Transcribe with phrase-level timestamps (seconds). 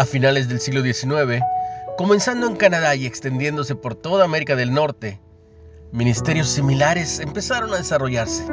[0.00, 1.44] A finales del siglo XIX,
[1.98, 5.20] comenzando en Canadá y extendiéndose por toda América del Norte,
[5.92, 8.46] ministerios similares empezaron a desarrollarse.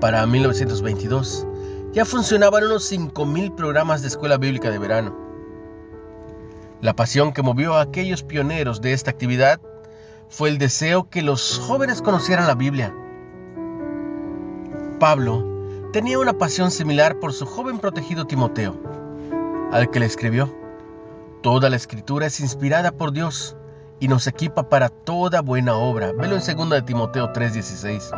[0.00, 1.46] Para 1922,
[1.92, 5.14] ya funcionaban unos 5.000 programas de escuela bíblica de verano.
[6.80, 9.60] La pasión que movió a aquellos pioneros de esta actividad
[10.30, 12.94] fue el deseo que los jóvenes conocieran la Biblia.
[14.98, 15.44] Pablo
[15.92, 18.88] tenía una pasión similar por su joven protegido Timoteo,
[19.72, 20.52] al que le escribió,
[21.42, 23.56] Toda la escritura es inspirada por Dios
[24.00, 26.10] y nos equipa para toda buena obra.
[26.12, 28.10] Velo en 2 de Timoteo 3:16.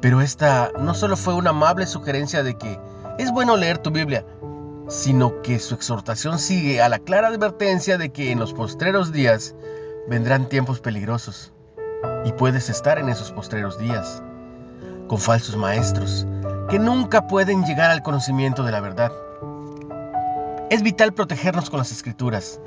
[0.00, 2.80] Pero esta no solo fue una amable sugerencia de que
[3.18, 4.24] es bueno leer tu Biblia,
[4.88, 9.54] sino que su exhortación sigue a la clara advertencia de que en los postreros días
[10.08, 11.52] vendrán tiempos peligrosos
[12.24, 14.20] y puedes estar en esos postreros días
[15.06, 16.26] con falsos maestros
[16.68, 19.12] que nunca pueden llegar al conocimiento de la verdad.
[20.70, 22.60] Es vital protegernos con las escrituras,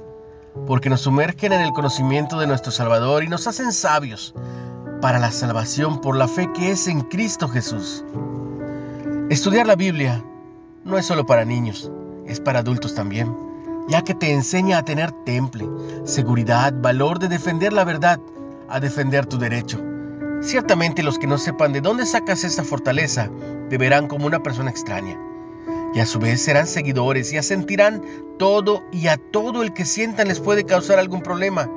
[0.68, 4.36] porque nos sumergen en el conocimiento de nuestro Salvador y nos hacen sabios
[5.00, 8.04] para la salvación por la fe que es en Cristo Jesús.
[9.30, 10.22] Estudiar la Biblia
[10.84, 11.90] no es solo para niños,
[12.28, 13.34] es para adultos también,
[13.88, 15.66] ya que te enseña a tener temple,
[16.04, 18.20] seguridad, valor de defender la verdad,
[18.68, 19.80] a defender tu derecho.
[20.42, 23.30] Ciertamente los que no sepan de dónde sacas esta fortaleza
[23.70, 25.18] te verán como una persona extraña
[25.94, 28.02] y a su vez serán seguidores y asentirán
[28.38, 31.70] todo y a todo el que sientan les puede causar algún problema,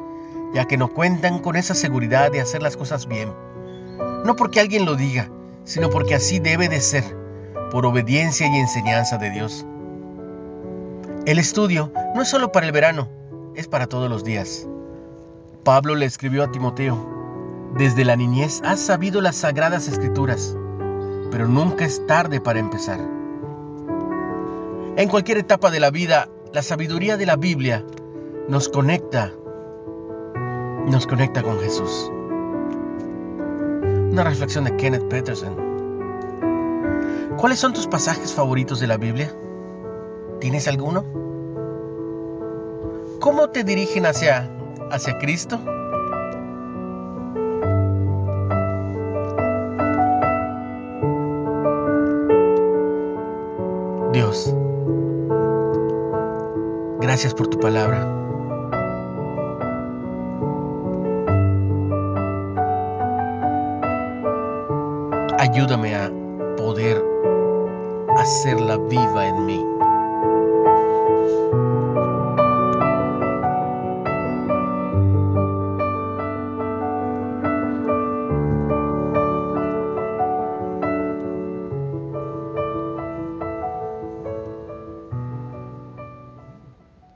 [0.54, 3.32] ya que no cuentan con esa seguridad de hacer las cosas bien.
[4.24, 5.30] No porque alguien lo diga,
[5.64, 7.04] sino porque así debe de ser,
[7.70, 9.66] por obediencia y enseñanza de Dios.
[11.26, 13.08] El estudio no es solo para el verano,
[13.54, 14.66] es para todos los días.
[15.64, 17.16] Pablo le escribió a Timoteo,
[17.76, 20.56] desde la niñez has sabido las sagradas escrituras,
[21.30, 23.00] pero nunca es tarde para empezar.
[24.96, 27.84] En cualquier etapa de la vida, la sabiduría de la Biblia
[28.48, 29.30] nos conecta,
[30.86, 32.10] nos conecta con Jesús.
[34.10, 35.54] Una reflexión de Kenneth Peterson.
[37.36, 39.30] ¿Cuáles son tus pasajes favoritos de la Biblia?
[40.40, 41.04] ¿Tienes alguno?
[43.20, 44.50] ¿Cómo te dirigen hacia,
[44.90, 45.60] hacia Cristo?
[57.06, 58.02] Gracias por tu palabra.
[65.38, 66.10] Ayúdame a
[66.56, 67.00] poder
[68.16, 69.64] hacerla viva en mí.